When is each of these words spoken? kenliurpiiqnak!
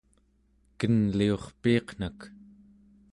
kenliurpiiqnak! 0.79 2.19